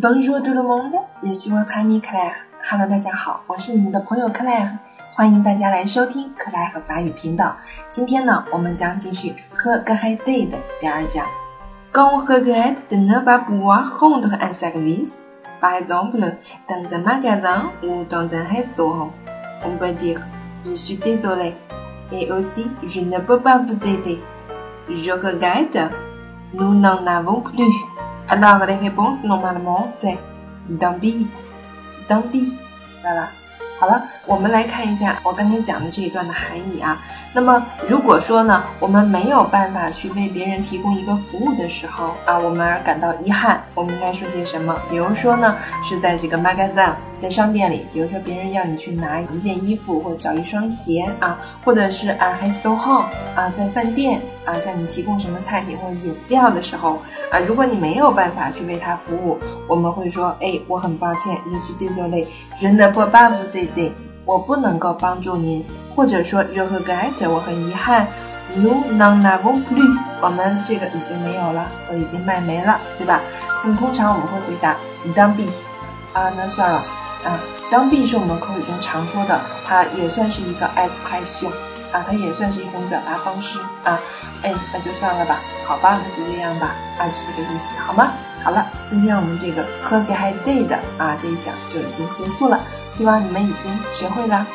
[0.00, 2.34] Bonjour tout le monde, je suis votre ami Claire.
[2.70, 4.70] Hello，大家好，我是你们的朋友 Claire，
[5.12, 7.56] 欢迎大家来收听克莱和法语频道。
[7.90, 11.26] 今天呢，我们将继续和 g a d a y 的第二讲。
[11.92, 15.18] Quand on regrette de ne pas pouvoir rendre un service,
[15.60, 16.20] par exemple
[16.68, 19.10] dans un magasin ou dans un restaurant,
[19.64, 20.20] on peut dire
[20.64, 21.54] je suis désolé,
[22.12, 24.20] et aussi je ne peux pas vous aider.
[24.90, 25.78] Je regrette,
[26.52, 27.91] nous n'en avons plus.
[28.33, 30.17] Alors les réponses normalement c'est
[30.79, 32.57] tant pis.
[33.03, 33.27] Voilà.
[33.83, 36.97] 好了，我们来看一下我刚才讲的这一段的含义啊。
[37.33, 44.73] 那么，如果说呢，我们没有办法去为别人提供一个服务的时候啊，我们而感到遗憾，我们应该说些什么？
[44.89, 56.97] 比如说呢，是在这个 magazine，在商店里，比如说别人要你去拿一件衣服或者找一双鞋啊，或者是 a restaurant 啊，在饭店啊，向你提供什么菜品或者饮料的时候
[57.31, 59.37] 啊，如果你没有办法去为他服务，
[59.67, 63.72] 我们会说，哎，我很抱歉，je suis désolé，je ne peux pas vous aider。
[63.73, 63.93] 对，
[64.25, 65.63] 我不能够帮助您，
[65.95, 68.07] 或者说，je regrette，我很遗憾
[68.57, 73.21] ，nous n'en avons plus，我们这个已经没有了，我已经卖没了，对吧？
[73.63, 74.75] 那么通常我们会回答
[75.15, 75.53] ，tant pis，
[76.13, 76.77] 啊，那算了，
[77.23, 77.39] 啊
[77.71, 81.49] ，tant pis 是我们口语中常说的，它也算是一个 expression，
[81.91, 83.99] 啊，它也算是一种表达方式，啊，
[84.43, 88.11] 哎，那就算了吧，好吧，那就这样吧，啊，就这个意思，好吗？
[88.43, 92.59] 好了，今天我们这个 h o g a day 的啊这一讲就已经结束了。
[92.93, 94.47] 希望你们已经学会了。